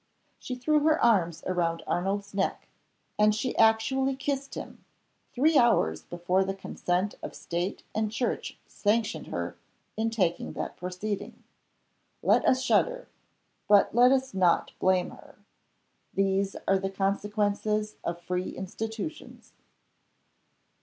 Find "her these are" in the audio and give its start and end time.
15.11-16.79